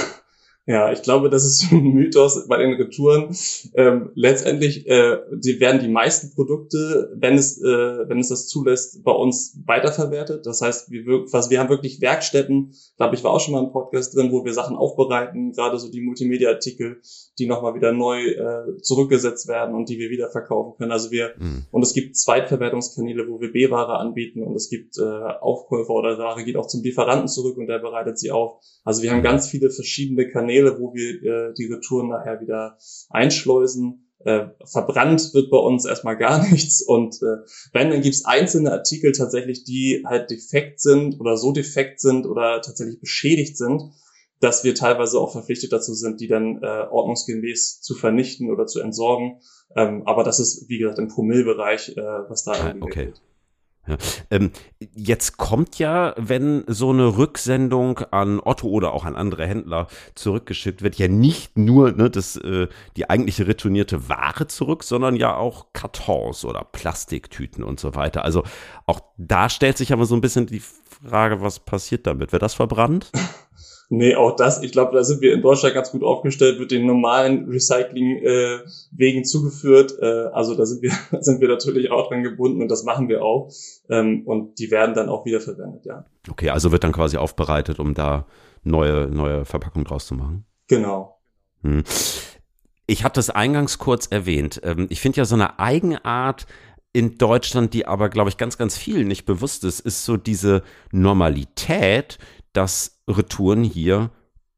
Ja, 0.66 0.94
ich 0.94 1.02
glaube, 1.02 1.30
das 1.30 1.44
ist 1.44 1.66
ein 1.72 1.84
Mythos 1.84 2.48
bei 2.48 2.58
den 2.58 2.74
Retouren. 2.74 3.36
Ähm, 3.74 4.12
letztendlich 4.16 4.88
äh, 4.88 5.18
die 5.34 5.60
werden 5.60 5.82
die 5.82 5.90
meisten 5.90 6.34
Produkte, 6.34 7.12
wenn 7.16 7.36
es, 7.36 7.62
äh, 7.62 8.08
wenn 8.08 8.20
es 8.20 8.30
das 8.30 8.48
zulässt, 8.48 9.04
bei 9.04 9.12
uns 9.12 9.60
weiterverwertet. 9.66 10.46
Das 10.46 10.62
heißt, 10.62 10.90
wir, 10.90 11.06
was, 11.32 11.50
wir 11.50 11.60
haben 11.60 11.70
wirklich 11.70 12.00
Werkstätten, 12.00 12.74
glaube 12.96 13.16
ich, 13.16 13.24
war 13.24 13.32
auch 13.32 13.42
schon 13.42 13.54
mal 13.54 13.64
ein 13.64 13.72
Podcast 13.74 14.16
drin, 14.16 14.32
wo 14.32 14.46
wir 14.46 14.54
Sachen 14.54 14.78
aufbereiten, 14.78 15.52
gerade 15.52 15.78
so 15.78 15.92
die 15.92 16.02
Multimedia-Artikel, 16.02 17.02
die 17.40 17.46
nochmal 17.46 17.76
wieder 17.76 17.92
neu 17.92 18.22
äh, 18.24 18.78
zurückgesetzt 18.82 19.50
werden 19.50 19.76
und 19.76 19.90
die 19.90 20.00
wir 20.00 20.10
wieder 20.10 20.30
verkaufen 20.30 20.78
können. 20.78 20.92
Also 20.94 21.12
wir, 21.12 21.34
mhm. 21.38 21.66
und 21.72 21.84
es 21.84 21.94
gibt 21.94 22.16
Zweitverwertungskanäle, 22.16 23.28
wo 23.28 23.42
wir 23.42 23.52
B-Ware 23.52 23.98
anbieten 23.98 24.42
und 24.44 24.56
es 24.56 24.70
gibt 24.70 24.98
äh, 24.98 25.02
Aufkäufer 25.02 25.94
oder 25.94 26.18
Ware 26.18 26.46
geht 26.46 26.56
auch 26.56 26.68
zum 26.68 26.84
Lieferanten 26.84 27.28
zurück 27.28 27.58
und 27.58 27.68
der 27.68 27.80
bereitet 27.80 28.18
sie 28.18 28.32
auf. 28.32 28.62
Also 28.86 29.02
wir 29.02 29.12
haben 29.12 29.24
ganz 29.24 29.50
viele 29.50 29.70
verschiedene 29.70 30.30
Kanäle, 30.30 30.53
wo 30.62 30.94
wir 30.94 31.24
äh, 31.24 31.54
die 31.54 31.66
Retouren 31.66 32.10
nachher 32.10 32.42
wieder 32.42 32.78
einschleusen. 33.10 34.10
Äh, 34.26 34.48
verbrannt 34.66 35.34
wird 35.34 35.50
bei 35.50 35.58
uns 35.58 35.86
erstmal 35.86 36.18
gar 36.18 36.42
nichts 36.50 36.82
und 36.82 37.16
äh, 37.16 37.46
wenn, 37.74 37.90
dann 37.90 38.02
gibt 38.02 38.16
es 38.16 38.24
einzelne 38.24 38.72
Artikel 38.72 39.12
tatsächlich, 39.12 39.66
die 39.66 40.04
halt 40.06 40.30
defekt 40.30 40.80
sind 40.80 41.20
oder 41.20 41.36
so 41.36 41.52
defekt 41.52 42.00
sind 42.00 42.26
oder 42.26 42.62
tatsächlich 42.62 43.02
beschädigt 43.02 43.58
sind, 43.58 43.82
dass 44.40 44.64
wir 44.64 44.76
teilweise 44.76 45.20
auch 45.20 45.32
verpflichtet 45.32 45.74
dazu 45.74 45.94
sind, 45.94 46.22
die 46.22 46.28
dann 46.28 46.62
äh, 46.62 46.86
ordnungsgemäß 46.90 47.82
zu 47.82 47.96
vernichten 47.96 48.50
oder 48.52 48.66
zu 48.66 48.80
entsorgen. 48.80 49.40
Ähm, 49.76 50.04
aber 50.06 50.24
das 50.24 50.40
ist, 50.40 50.70
wie 50.70 50.78
gesagt, 50.78 51.00
im 51.00 51.08
Promillbereich, 51.08 51.98
äh, 51.98 52.02
was 52.02 52.44
da 52.44 52.76
okay. 52.82 53.08
Geht. 53.08 53.22
Ja. 53.86 53.98
Ähm, 54.32 54.52
jetzt 54.96 55.38
kommt 55.38 55.78
ja, 55.78 56.14
wenn 56.18 56.64
so 56.68 56.92
eine 56.92 57.18
Rücksendung 57.18 58.00
an 58.12 58.40
Otto 58.40 58.68
oder 58.68 58.94
auch 58.94 59.04
an 59.04 59.18
andere 59.18 59.46
Händler 59.46 59.88
zurückgeschickt 60.16 60.82
wird, 60.82 60.96
ja 60.96 61.10
nicht 61.10 61.58
nur 61.58 61.92
ne, 61.92 62.10
das, 62.10 62.38
äh, 62.38 62.68
die 62.96 63.10
eigentliche 63.10 63.46
retournierte 63.46 64.08
Ware 64.08 64.48
zurück, 64.48 64.84
sondern 64.84 65.18
ja 65.18 65.36
auch 65.36 65.68
Kartons 65.74 66.46
oder 66.46 66.64
Plastiktüten 66.64 67.64
und 67.64 67.80
so 67.80 67.94
weiter. 67.94 68.24
Also 68.24 68.44
auch 68.86 69.02
da 69.18 69.50
stellt 69.50 69.78
sich 69.78 69.92
aber 69.92 70.06
so 70.06 70.16
ein 70.16 70.22
bisschen 70.22 70.46
die 70.46 70.62
Frage, 70.62 71.42
was 71.42 71.60
passiert 71.60 72.08
damit? 72.08 72.32
Wird 72.32 72.42
das 72.42 72.54
verbrannt? 72.54 73.12
Nee, 73.90 74.16
auch 74.16 74.36
das, 74.36 74.64
ich 74.64 74.72
glaube, 74.72 74.96
da 74.96 75.04
sind 75.04 75.22
wir 75.22 75.34
in 75.34 75.42
Deutschland 75.42 75.76
ganz 75.76 75.92
gut 75.92 76.04
aufgestellt, 76.04 76.60
wird 76.60 76.72
den 76.72 76.86
normalen 76.86 77.48
Recycling-Wegen 77.50 79.20
äh, 79.20 79.24
zugeführt. 79.24 79.96
Äh, 80.02 80.30
also 80.34 80.56
da 80.56 80.66
sind 80.66 80.82
wir, 80.82 80.92
sind 81.22 81.42
wir 81.42 81.48
natürlich 81.48 81.92
auch 81.92 82.08
dran 82.08 82.24
gebunden 82.24 82.62
und 82.62 82.70
das 82.70 82.84
machen 82.84 83.10
wir 83.10 83.24
auch. 83.24 83.52
Ähm, 83.90 84.24
und 84.26 84.60
die 84.60 84.72
werden 84.72 84.96
dann 84.96 85.10
auch 85.10 85.26
wiederverwendet, 85.26 85.86
ja. 85.86 86.06
Okay, 86.30 86.50
also 86.50 86.72
wird 86.72 86.84
dann 86.84 86.94
quasi 86.94 87.18
aufbereitet, 87.18 87.80
um 87.80 87.94
da 87.94 88.26
neue, 88.64 89.08
neue 89.08 89.46
Verpackungen 89.46 89.86
draus 89.86 90.08
zu 90.08 90.16
machen. 90.16 90.46
Genau. 90.68 91.20
Hm. 91.62 91.84
Ich 92.88 93.04
hatte 93.04 93.20
es 93.20 93.30
eingangs 93.30 93.78
kurz 93.78 94.08
erwähnt. 94.08 94.62
Ähm, 94.64 94.88
ich 94.90 95.02
finde 95.02 95.18
ja 95.18 95.26
so 95.26 95.36
eine 95.36 95.60
Eigenart, 95.60 96.48
in 96.94 97.18
Deutschland, 97.18 97.74
die 97.74 97.88
aber, 97.88 98.10
glaube 98.10 98.30
ich, 98.30 98.38
ganz, 98.38 98.58
ganz 98.58 98.78
vielen 98.78 99.08
nicht 99.08 99.26
bewusst 99.26 99.64
ist, 99.64 99.80
ist 99.80 100.06
so 100.06 100.16
diese 100.16 100.62
Normalität, 100.92 102.20
dass 102.54 103.00
Retouren 103.08 103.64
hier 103.64 104.12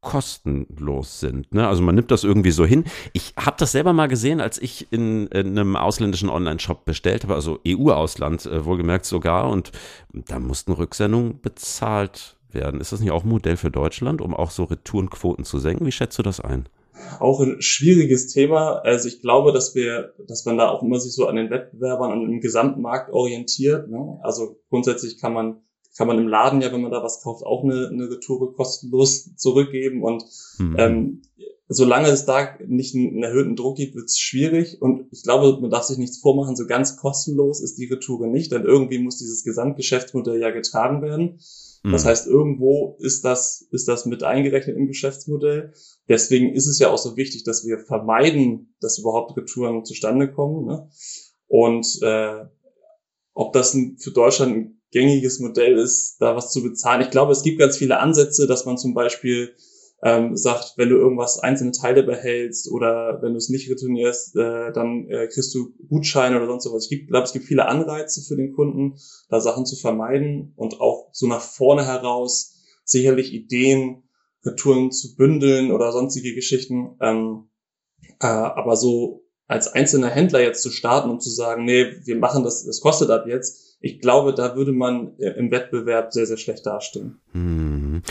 kostenlos 0.06 1.18
sind. 1.18 1.52
Ne? 1.52 1.66
Also 1.66 1.82
man 1.82 1.96
nimmt 1.96 2.12
das 2.12 2.22
irgendwie 2.22 2.52
so 2.52 2.64
hin. 2.64 2.84
Ich 3.12 3.34
habe 3.36 3.56
das 3.58 3.72
selber 3.72 3.92
mal 3.92 4.06
gesehen, 4.06 4.40
als 4.40 4.56
ich 4.56 4.86
in, 4.92 5.26
in 5.28 5.58
einem 5.58 5.74
ausländischen 5.74 6.28
Online-Shop 6.28 6.84
bestellt 6.84 7.24
habe, 7.24 7.34
also 7.34 7.58
EU-Ausland 7.66 8.46
äh, 8.46 8.64
wohlgemerkt 8.64 9.04
sogar, 9.04 9.50
und 9.50 9.72
da 10.12 10.38
mussten 10.38 10.72
Rücksendungen 10.72 11.40
bezahlt 11.40 12.36
werden. 12.52 12.80
Ist 12.80 12.92
das 12.92 13.00
nicht 13.00 13.10
auch 13.10 13.24
ein 13.24 13.28
Modell 13.28 13.56
für 13.56 13.72
Deutschland, 13.72 14.20
um 14.20 14.32
auch 14.32 14.52
so 14.52 14.64
Retourenquoten 14.64 15.44
zu 15.44 15.58
senken? 15.58 15.84
Wie 15.86 15.92
schätzt 15.92 16.16
du 16.18 16.22
das 16.22 16.40
ein? 16.40 16.68
Auch 17.18 17.40
ein 17.40 17.60
schwieriges 17.60 18.28
Thema. 18.28 18.82
Also 18.84 19.08
ich 19.08 19.20
glaube, 19.20 19.52
dass 19.52 19.74
wir, 19.74 20.14
dass 20.28 20.44
man 20.44 20.56
da 20.56 20.68
auch 20.68 20.84
immer 20.84 21.00
sich 21.00 21.14
so 21.14 21.26
an 21.26 21.34
den 21.34 21.50
Wettbewerbern, 21.50 22.12
an 22.12 22.20
dem 22.20 22.40
Gesamtmarkt 22.40 23.12
orientiert. 23.12 23.88
Ne? 23.90 24.20
Also 24.22 24.60
grundsätzlich 24.70 25.20
kann 25.20 25.34
man 25.34 25.62
kann 25.96 26.06
man 26.06 26.18
im 26.18 26.28
Laden 26.28 26.60
ja, 26.60 26.72
wenn 26.72 26.82
man 26.82 26.90
da 26.90 27.02
was 27.02 27.22
kauft, 27.22 27.44
auch 27.44 27.64
eine, 27.64 27.88
eine 27.88 28.10
Retoure 28.10 28.52
kostenlos 28.52 29.34
zurückgeben. 29.36 30.02
Und 30.02 30.24
mhm. 30.58 30.76
ähm, 30.78 31.22
solange 31.68 32.08
es 32.08 32.24
da 32.24 32.56
nicht 32.66 32.94
einen, 32.94 33.22
erhöhten 33.22 33.56
Druck 33.56 33.76
gibt, 33.76 33.94
wird 33.94 34.06
es 34.06 34.18
schwierig. 34.18 34.80
Und 34.80 35.06
ich 35.10 35.22
glaube, 35.22 35.60
man 35.60 35.70
darf 35.70 35.84
sich 35.84 35.98
nichts 35.98 36.18
vormachen, 36.18 36.56
so 36.56 36.66
ganz 36.66 36.96
kostenlos 36.96 37.60
ist 37.60 37.76
die 37.78 37.86
Retoure 37.86 38.28
nicht, 38.28 38.52
denn 38.52 38.64
irgendwie 38.64 38.98
muss 38.98 39.18
dieses 39.18 39.42
Gesamtgeschäftsmodell 39.42 40.40
ja 40.40 40.50
getragen 40.50 41.02
werden. 41.02 41.40
Das 41.82 42.04
mhm. 42.04 42.08
heißt, 42.08 42.26
irgendwo 42.26 42.96
ist 42.98 43.24
das, 43.24 43.66
ist 43.70 43.86
das 43.86 44.06
mit 44.06 44.22
eingerechnet 44.22 44.76
im 44.76 44.86
Geschäftsmodell. 44.86 45.72
Deswegen 46.08 46.52
ist 46.52 46.66
es 46.66 46.78
ja 46.78 46.90
auch 46.90 46.98
so 46.98 47.16
wichtig, 47.16 47.44
dass 47.44 47.64
wir 47.64 47.78
vermeiden, 47.78 48.74
dass 48.80 48.98
überhaupt 48.98 49.36
Retouren 49.36 49.84
zustande 49.84 50.32
kommen. 50.32 50.66
Ne? 50.66 50.88
Und 51.46 51.86
äh, 52.02 52.44
ob 53.34 53.52
das 53.52 53.76
für 53.98 54.10
Deutschland 54.10 54.56
ein 54.56 54.75
gängiges 54.92 55.40
Modell 55.40 55.78
ist, 55.78 56.16
da 56.20 56.36
was 56.36 56.52
zu 56.52 56.62
bezahlen. 56.62 57.02
Ich 57.02 57.10
glaube, 57.10 57.32
es 57.32 57.42
gibt 57.42 57.58
ganz 57.58 57.76
viele 57.76 57.98
Ansätze, 57.98 58.46
dass 58.46 58.64
man 58.64 58.78
zum 58.78 58.94
Beispiel 58.94 59.54
ähm, 60.02 60.36
sagt, 60.36 60.74
wenn 60.76 60.90
du 60.90 60.96
irgendwas 60.96 61.38
einzelne 61.38 61.72
Teile 61.72 62.02
behältst 62.02 62.70
oder 62.70 63.20
wenn 63.22 63.32
du 63.32 63.38
es 63.38 63.48
nicht 63.48 63.70
retournierst, 63.70 64.36
äh, 64.36 64.72
dann 64.72 65.08
äh, 65.08 65.26
kriegst 65.26 65.54
du 65.54 65.74
Gutscheine 65.88 66.36
oder 66.36 66.46
sonst 66.46 66.70
was. 66.70 66.90
Ich 66.90 67.08
glaube, 67.08 67.24
es 67.24 67.32
gibt 67.32 67.46
viele 67.46 67.66
Anreize 67.66 68.22
für 68.22 68.36
den 68.36 68.52
Kunden, 68.52 68.98
da 69.28 69.40
Sachen 69.40 69.66
zu 69.66 69.76
vermeiden 69.76 70.52
und 70.56 70.80
auch 70.80 71.08
so 71.12 71.26
nach 71.26 71.40
vorne 71.40 71.86
heraus 71.86 72.54
sicherlich 72.84 73.32
Ideen, 73.32 74.02
Retouren 74.44 74.92
zu 74.92 75.16
bündeln 75.16 75.72
oder 75.72 75.92
sonstige 75.92 76.34
Geschichten. 76.34 76.96
Ähm, 77.00 77.48
äh, 78.20 78.26
aber 78.26 78.76
so 78.76 79.25
als 79.46 79.68
einzelner 79.68 80.08
Händler 80.08 80.40
jetzt 80.40 80.62
zu 80.62 80.70
starten 80.70 81.10
und 81.10 81.22
zu 81.22 81.30
sagen, 81.30 81.64
nee, 81.64 81.96
wir 82.04 82.16
machen 82.16 82.44
das, 82.44 82.64
das 82.64 82.80
kostet 82.80 83.10
ab 83.10 83.26
jetzt, 83.26 83.66
ich 83.80 84.00
glaube, 84.00 84.34
da 84.34 84.56
würde 84.56 84.72
man 84.72 85.18
äh, 85.18 85.30
im 85.30 85.50
Wettbewerb 85.50 86.12
sehr, 86.12 86.26
sehr 86.26 86.36
schlecht 86.36 86.66
dastehen. 86.66 87.20
Hm. 87.32 88.02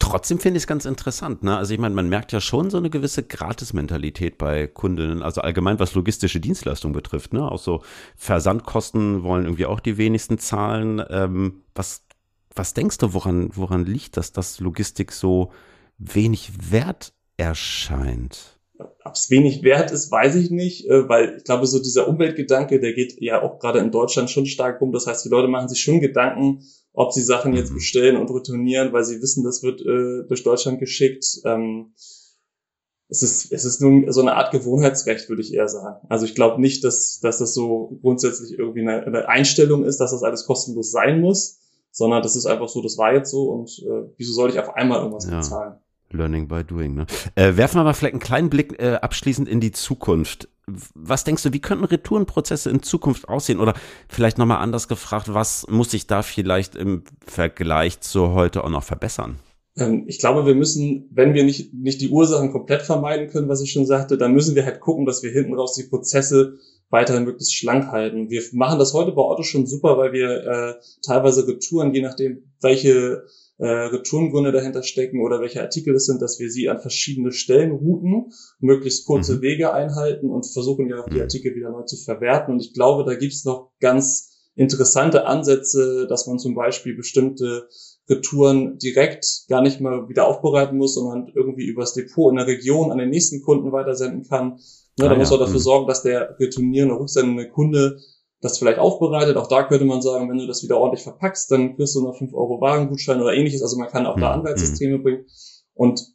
Trotzdem 0.00 0.38
finde 0.38 0.58
ich 0.58 0.64
es 0.64 0.66
ganz 0.66 0.84
interessant. 0.84 1.42
Ne? 1.44 1.56
Also 1.56 1.72
ich 1.72 1.80
meine, 1.80 1.94
man 1.94 2.08
merkt 2.08 2.32
ja 2.32 2.40
schon 2.40 2.68
so 2.68 2.76
eine 2.76 2.90
gewisse 2.90 3.22
Gratis-Mentalität 3.22 4.38
bei 4.38 4.66
Kundinnen, 4.66 5.22
also 5.22 5.40
allgemein 5.40 5.78
was 5.78 5.94
logistische 5.94 6.40
Dienstleistungen 6.40 6.92
betrifft. 6.92 7.32
Ne? 7.32 7.50
Auch 7.50 7.60
so 7.60 7.82
Versandkosten 8.16 9.22
wollen 9.22 9.44
irgendwie 9.44 9.66
auch 9.66 9.80
die 9.80 9.96
wenigsten 9.96 10.38
zahlen. 10.38 11.02
Ähm, 11.08 11.62
was, 11.74 12.02
was 12.54 12.74
denkst 12.74 12.98
du, 12.98 13.14
woran, 13.14 13.50
woran 13.54 13.86
liegt 13.86 14.16
das, 14.16 14.32
dass 14.32 14.60
Logistik 14.60 15.12
so 15.12 15.52
wenig 15.96 16.72
wert 16.72 17.14
erscheint? 17.36 18.53
Ob 19.04 19.14
es 19.14 19.30
wenig 19.30 19.62
wert 19.62 19.90
ist, 19.90 20.10
weiß 20.10 20.34
ich 20.36 20.50
nicht, 20.50 20.88
äh, 20.88 21.08
weil 21.08 21.36
ich 21.38 21.44
glaube, 21.44 21.66
so 21.66 21.78
dieser 21.78 22.08
Umweltgedanke, 22.08 22.80
der 22.80 22.92
geht 22.92 23.20
ja 23.20 23.42
auch 23.42 23.58
gerade 23.58 23.78
in 23.78 23.90
Deutschland 23.90 24.30
schon 24.30 24.46
stark 24.46 24.80
rum. 24.80 24.92
Das 24.92 25.06
heißt, 25.06 25.24
die 25.24 25.28
Leute 25.28 25.48
machen 25.48 25.68
sich 25.68 25.80
schon 25.80 26.00
Gedanken, 26.00 26.62
ob 26.92 27.12
sie 27.12 27.22
Sachen 27.22 27.54
jetzt 27.54 27.70
mhm. 27.70 27.76
bestellen 27.76 28.16
und 28.16 28.30
retournieren, 28.30 28.92
weil 28.92 29.04
sie 29.04 29.20
wissen, 29.20 29.44
das 29.44 29.62
wird 29.62 29.80
äh, 29.80 30.26
durch 30.28 30.42
Deutschland 30.44 30.78
geschickt. 30.78 31.24
Ähm, 31.44 31.92
es 33.08 33.22
ist, 33.22 33.52
es 33.52 33.64
ist 33.64 33.80
nun 33.80 34.10
so 34.10 34.20
eine 34.20 34.34
Art 34.34 34.50
Gewohnheitsrecht, 34.50 35.28
würde 35.28 35.42
ich 35.42 35.52
eher 35.52 35.68
sagen. 35.68 36.06
Also 36.08 36.24
ich 36.24 36.34
glaube 36.34 36.60
nicht, 36.60 36.84
dass, 36.84 37.20
dass 37.20 37.38
das 37.38 37.54
so 37.54 37.98
grundsätzlich 38.00 38.58
irgendwie 38.58 38.80
eine, 38.80 39.04
eine 39.04 39.28
Einstellung 39.28 39.84
ist, 39.84 39.98
dass 39.98 40.12
das 40.12 40.22
alles 40.22 40.46
kostenlos 40.46 40.90
sein 40.90 41.20
muss, 41.20 41.58
sondern 41.90 42.22
das 42.22 42.34
ist 42.34 42.46
einfach 42.46 42.68
so, 42.68 42.82
das 42.82 42.96
war 42.96 43.14
jetzt 43.14 43.30
so 43.30 43.50
und 43.50 43.70
äh, 43.86 44.08
wieso 44.16 44.32
soll 44.32 44.50
ich 44.50 44.58
auf 44.58 44.74
einmal 44.74 45.00
irgendwas 45.00 45.26
ja. 45.26 45.36
bezahlen? 45.36 45.74
Learning 46.10 46.48
by 46.48 46.62
doing. 46.64 46.94
Ne? 46.94 47.06
Äh, 47.34 47.56
werfen 47.56 47.78
wir 47.78 47.84
mal 47.84 47.94
vielleicht 47.94 48.14
einen 48.14 48.20
kleinen 48.20 48.50
Blick 48.50 48.80
äh, 48.80 48.94
abschließend 48.94 49.48
in 49.48 49.60
die 49.60 49.72
Zukunft. 49.72 50.48
Was 50.94 51.24
denkst 51.24 51.42
du, 51.42 51.52
wie 51.52 51.60
könnten 51.60 51.84
Retourenprozesse 51.84 52.70
in 52.70 52.82
Zukunft 52.82 53.28
aussehen? 53.28 53.60
Oder 53.60 53.74
vielleicht 54.08 54.38
nochmal 54.38 54.58
anders 54.58 54.88
gefragt, 54.88 55.32
was 55.32 55.66
muss 55.68 55.90
sich 55.90 56.06
da 56.06 56.22
vielleicht 56.22 56.74
im 56.74 57.04
Vergleich 57.26 58.00
zu 58.00 58.32
heute 58.32 58.64
auch 58.64 58.70
noch 58.70 58.84
verbessern? 58.84 59.36
Ähm, 59.76 60.04
ich 60.06 60.18
glaube, 60.18 60.46
wir 60.46 60.54
müssen, 60.54 61.08
wenn 61.10 61.34
wir 61.34 61.44
nicht, 61.44 61.74
nicht 61.74 62.00
die 62.00 62.08
Ursachen 62.08 62.52
komplett 62.52 62.82
vermeiden 62.82 63.28
können, 63.28 63.48
was 63.48 63.60
ich 63.60 63.72
schon 63.72 63.86
sagte, 63.86 64.16
dann 64.16 64.32
müssen 64.32 64.54
wir 64.54 64.64
halt 64.64 64.80
gucken, 64.80 65.06
dass 65.06 65.22
wir 65.22 65.30
hinten 65.30 65.54
raus 65.54 65.74
die 65.74 65.88
Prozesse 65.88 66.58
weiterhin 66.90 67.24
möglichst 67.24 67.54
schlank 67.54 67.88
halten. 67.88 68.30
Wir 68.30 68.42
machen 68.52 68.78
das 68.78 68.94
heute 68.94 69.12
bei 69.12 69.22
Otto 69.22 69.42
schon 69.42 69.66
super, 69.66 69.98
weil 69.98 70.12
wir 70.12 70.46
äh, 70.46 70.74
teilweise 71.02 71.46
Retouren, 71.46 71.92
je 71.92 72.02
nachdem, 72.02 72.44
welche 72.60 73.24
äh, 73.58 73.66
Retourengründe 73.66 74.52
dahinter 74.52 74.82
stecken 74.82 75.20
oder 75.20 75.40
welche 75.40 75.62
Artikel 75.62 75.94
es 75.94 76.06
sind, 76.06 76.20
dass 76.20 76.38
wir 76.40 76.50
sie 76.50 76.68
an 76.68 76.80
verschiedene 76.80 77.32
Stellen 77.32 77.72
routen, 77.72 78.32
möglichst 78.58 79.06
kurze 79.06 79.36
mhm. 79.36 79.42
Wege 79.42 79.72
einhalten 79.72 80.30
und 80.30 80.46
versuchen 80.46 80.88
ja 80.88 81.00
auch 81.00 81.08
die 81.08 81.16
mhm. 81.16 81.22
Artikel 81.22 81.54
wieder 81.54 81.70
neu 81.70 81.82
zu 81.82 81.96
verwerten. 81.96 82.54
Und 82.54 82.60
ich 82.60 82.72
glaube, 82.72 83.04
da 83.04 83.14
gibt 83.14 83.32
es 83.32 83.44
noch 83.44 83.70
ganz 83.80 84.30
interessante 84.56 85.26
Ansätze, 85.26 86.06
dass 86.08 86.26
man 86.26 86.38
zum 86.38 86.54
Beispiel 86.54 86.96
bestimmte 86.96 87.68
Retouren 88.08 88.78
direkt 88.78 89.44
gar 89.48 89.62
nicht 89.62 89.80
mal 89.80 90.08
wieder 90.08 90.26
aufbereiten 90.26 90.76
muss, 90.76 90.94
sondern 90.94 91.32
irgendwie 91.34 91.66
übers 91.66 91.94
Depot 91.94 92.30
in 92.30 92.36
der 92.36 92.46
Region 92.46 92.92
an 92.92 92.98
den 92.98 93.10
nächsten 93.10 93.42
Kunden 93.42 93.72
weitersenden 93.72 94.28
kann. 94.28 94.58
Ja, 94.98 95.08
da 95.08 95.14
ah, 95.14 95.16
muss 95.16 95.30
man 95.30 95.40
ja. 95.40 95.46
dafür 95.46 95.58
mhm. 95.58 95.64
sorgen, 95.64 95.88
dass 95.88 96.02
der 96.02 96.36
retournierende, 96.38 96.98
rücksendende 96.98 97.48
Kunde 97.48 97.98
das 98.44 98.58
vielleicht 98.58 98.78
aufbereitet. 98.78 99.36
Auch 99.36 99.48
da 99.48 99.62
könnte 99.64 99.86
man 99.86 100.02
sagen, 100.02 100.28
wenn 100.28 100.38
du 100.38 100.46
das 100.46 100.62
wieder 100.62 100.78
ordentlich 100.78 101.02
verpackst, 101.02 101.50
dann 101.50 101.76
kriegst 101.76 101.96
du 101.96 102.02
noch 102.02 102.16
5 102.16 102.34
Euro 102.34 102.60
Warengutschein 102.60 103.20
oder 103.20 103.32
ähnliches. 103.32 103.62
Also 103.62 103.78
man 103.78 103.88
kann 103.88 104.06
auch 104.06 104.20
da 104.20 104.36
mhm. 104.36 104.40
Anreizsysteme 104.40 104.98
bringen 104.98 105.24
und, 105.72 106.13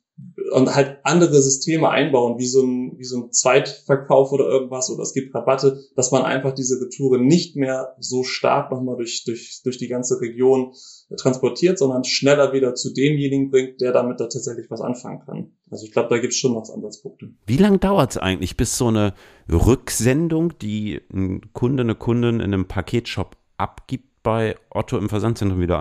und 0.52 0.74
halt 0.76 1.00
andere 1.04 1.42
Systeme 1.42 1.90
einbauen, 1.90 2.38
wie 2.38 2.48
so 2.48 2.62
ein, 2.62 2.94
wie 2.98 3.04
so 3.04 3.18
ein 3.18 3.32
Zweitverkauf 3.32 4.32
oder 4.32 4.46
irgendwas 4.46 4.90
oder 4.90 5.04
es 5.04 5.14
gibt 5.14 5.34
Rabatte, 5.34 5.80
dass 5.96 6.12
man 6.12 6.24
einfach 6.24 6.54
diese 6.54 6.82
Retouren 6.82 7.26
nicht 7.26 7.56
mehr 7.56 7.96
so 8.00 8.24
stark 8.24 8.72
nochmal 8.72 8.98
durch, 8.98 9.24
durch, 9.26 9.62
durch 9.64 9.78
die 9.78 9.88
ganze 9.88 10.20
Region 10.22 10.74
transportiert, 11.18 11.78
sondern 11.78 12.04
schneller 12.04 12.54
wieder 12.54 12.76
zu 12.76 12.94
demjenigen 12.94 13.50
bringt, 13.52 13.82
der 13.82 13.92
damit 13.92 14.20
da 14.20 14.26
tatsächlich 14.26 14.70
was 14.70 14.82
anfangen 14.82 15.22
kann. 15.26 15.52
Also 15.70 15.86
ich 15.86 15.92
glaube, 15.92 16.10
da 16.10 16.20
gibt 16.20 16.34
es 16.34 16.40
schon 16.40 16.54
noch 16.54 16.70
Ansatzpunkte. 16.70 17.30
Wie 17.46 17.58
lange 17.58 17.78
dauert 17.78 18.12
es 18.12 18.18
eigentlich, 18.18 18.58
bis 18.58 18.78
so 18.78 18.88
eine 18.88 19.14
Rücksendung, 19.52 20.58
die 20.60 21.02
ein 21.14 21.54
Kunde, 21.54 21.82
eine 21.82 21.96
Kundin 21.96 22.36
in 22.36 22.54
einem 22.54 22.68
Paketshop 22.68 23.38
abgibt, 23.58 24.10
bei 24.22 24.58
Otto 24.70 24.98
im 24.98 25.08
Versandzentrum 25.10 25.62
wieder 25.62 25.80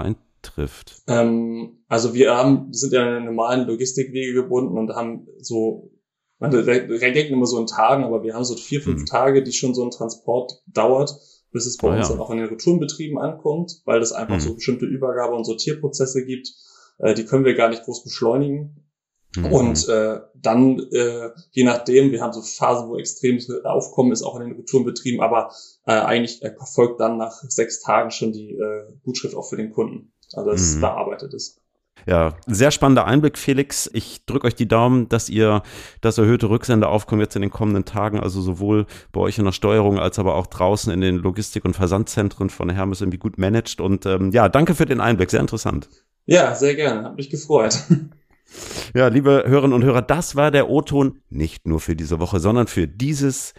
eintrifft? 0.49 1.03
Ähm, 1.07 1.85
also 1.89 2.15
wir 2.15 2.37
haben, 2.37 2.73
sind 2.73 2.93
ja 2.93 3.19
in 3.19 3.25
normalen 3.25 3.67
Logistikwege 3.67 4.35
gebunden 4.35 4.77
und 4.79 4.91
haben 4.95 5.27
so 5.41 5.93
man 6.41 6.55
rechnet 6.55 7.31
immer 7.31 7.47
so 7.47 7.59
in 7.59 7.67
Tagen, 7.67 8.05
aber 8.05 8.23
wir 8.23 8.35
haben 8.35 8.45
so 8.45 8.55
vier, 8.55 8.81
fünf 8.81 9.01
hm. 9.01 9.07
Tage, 9.07 9.43
die 9.43 9.53
schon 9.53 9.75
so 9.75 9.83
ein 9.83 9.91
Transport 9.91 10.63
dauert 10.69 11.19
bis 11.53 11.67
es 11.67 11.77
bei 11.77 11.89
ah, 11.89 11.97
uns 11.97 12.09
ja. 12.09 12.15
dann 12.15 12.23
auch 12.23 12.31
in 12.31 12.39
den 12.39 12.49
Retourenbetrieben 12.49 13.19
ankommt, 13.19 13.83
weil 13.85 14.01
es 14.01 14.13
einfach 14.13 14.37
mhm. 14.37 14.41
so 14.41 14.55
bestimmte 14.55 14.87
Übergabe- 14.87 15.35
und 15.35 15.45
Sortierprozesse 15.45 16.25
gibt. 16.25 16.53
Äh, 16.99 17.15
die 17.15 17.25
können 17.25 17.45
wir 17.45 17.55
gar 17.55 17.69
nicht 17.69 17.85
groß 17.85 18.05
beschleunigen. 18.05 18.85
Mhm. 19.37 19.53
Und 19.53 19.89
äh, 19.89 20.21
dann, 20.35 20.79
äh, 20.93 21.31
je 21.51 21.65
nachdem, 21.65 22.13
wir 22.13 22.23
haben 22.23 22.33
so 22.33 22.43
Phasen, 22.43 22.89
wo 22.89 22.97
extremes 22.97 23.51
Aufkommen 23.65 24.13
ist, 24.13 24.23
auch 24.23 24.39
in 24.39 24.49
den 24.49 24.57
Retourenbetrieben, 24.59 25.21
aber 25.21 25.53
äh, 25.87 25.93
eigentlich 25.93 26.43
erfolgt 26.43 27.01
dann 27.01 27.19
nach 27.19 27.43
sechs 27.49 27.81
Tagen 27.81 28.11
schon 28.11 28.33
die 28.33 28.55
äh, 28.55 28.93
Gutschrift 29.05 29.35
auch 29.35 29.49
für 29.49 29.57
den 29.57 29.73
Kunden. 29.73 30.13
Also 30.35 30.51
es 30.51 30.77
mhm. 30.77 30.81
bearbeitet 30.81 31.35
ist. 31.35 31.61
Ja, 32.07 32.35
sehr 32.47 32.71
spannender 32.71 33.07
Einblick, 33.07 33.37
Felix. 33.37 33.91
Ich 33.93 34.25
drücke 34.25 34.47
euch 34.47 34.55
die 34.55 34.69
Daumen, 34.69 35.09
dass 35.09 35.29
ihr 35.29 35.63
das 36.01 36.17
erhöhte 36.19 36.49
Rücksendeaufkommen 36.49 37.21
jetzt 37.23 37.37
in 37.37 37.43
den 37.43 37.51
kommenden 37.51 37.85
Tagen, 37.85 38.21
also 38.21 38.41
sowohl 38.41 38.87
bei 39.13 39.21
euch 39.21 39.39
in 39.39 39.45
der 39.45 39.53
Steuerung 39.53 39.99
als 39.99 40.19
aber 40.19 40.37
auch 40.37 40.47
draußen 40.47 40.93
in 40.93 41.01
den 41.01 41.17
Logistik- 41.17 41.65
und 41.65 41.75
Versandzentren 41.75 42.51
von 42.51 42.71
Hermes 42.71 43.01
irgendwie 43.01 43.19
gut 43.19 43.37
managt. 43.37 43.81
Und 43.81 44.07
ähm, 44.07 44.31
ja, 44.31 44.49
danke 44.49 44.75
für 44.75 44.87
den 44.87 45.01
Einblick, 45.01 45.31
sehr 45.31 45.41
interessant. 45.41 45.89
Ja, 46.25 46.55
sehr 46.55 46.75
gerne, 46.75 47.05
hat 47.05 47.17
mich 47.17 47.31
gefreut. 47.31 47.79
Ja, 48.95 49.09
liebe 49.09 49.45
Hörerinnen 49.47 49.75
und 49.75 49.85
Hörer, 49.85 50.01
das 50.01 50.35
war 50.35 50.51
der 50.51 50.71
O-Ton 50.71 51.21
nicht 51.29 51.67
nur 51.67 51.81
für 51.81 51.95
diese 51.95 52.19
Woche, 52.19 52.41
sondern 52.41 52.67
für 52.67 52.89
dieses 52.89 53.53
Jahr. 53.53 53.59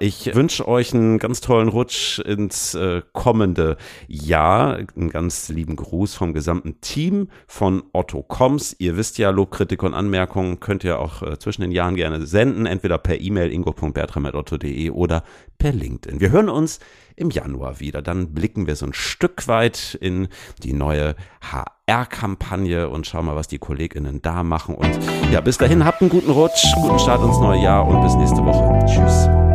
Ich 0.00 0.34
wünsche 0.34 0.66
euch 0.66 0.94
einen 0.94 1.18
ganz 1.18 1.42
tollen 1.42 1.68
Rutsch 1.68 2.18
ins 2.18 2.74
äh, 2.74 3.02
kommende 3.12 3.76
Jahr. 4.08 4.78
Einen 4.96 5.10
ganz 5.10 5.50
lieben 5.50 5.76
Gruß 5.76 6.14
vom 6.14 6.32
gesamten 6.32 6.80
Team 6.80 7.28
von 7.46 7.82
Otto 7.92 8.22
Koms. 8.22 8.74
Ihr 8.78 8.96
wisst 8.96 9.18
ja, 9.18 9.28
Lobkritik 9.28 9.82
und 9.82 9.92
Anmerkungen 9.92 10.60
könnt 10.60 10.82
ihr 10.82 10.98
auch 10.98 11.22
äh, 11.22 11.38
zwischen 11.38 11.60
den 11.60 11.72
Jahren 11.72 11.94
gerne 11.94 12.24
senden, 12.24 12.64
entweder 12.64 12.96
per 12.96 13.20
E-Mail 13.20 13.52
ingo.bertram.otto.de 13.52 14.90
oder 14.90 15.24
per 15.58 15.72
LinkedIn. 15.72 16.20
Wir 16.20 16.30
hören 16.30 16.48
uns 16.48 16.80
im 17.16 17.30
Januar 17.30 17.80
wieder. 17.80 18.00
Dann 18.00 18.32
blicken 18.32 18.66
wir 18.66 18.76
so 18.76 18.86
ein 18.86 18.94
Stück 18.94 19.46
weit 19.46 19.98
in 20.00 20.28
die 20.62 20.72
neue 20.72 21.16
HR-Kampagne 21.42 22.88
und 22.88 23.06
schauen 23.06 23.26
mal, 23.26 23.36
was 23.36 23.48
die 23.48 23.58
KollegInnen 23.58 24.22
da 24.22 24.42
machen. 24.42 24.74
Und 24.74 24.98
ja, 25.30 25.42
bis 25.42 25.58
dahin 25.58 25.84
habt 25.84 26.00
einen 26.00 26.08
guten 26.08 26.30
Rutsch, 26.30 26.64
guten 26.76 26.98
Start 26.98 27.22
ins 27.22 27.38
neue 27.38 27.62
Jahr 27.62 27.86
und 27.86 28.00
bis 28.00 28.14
nächste 28.14 28.42
Woche. 28.42 28.86
Tschüss. 28.86 29.49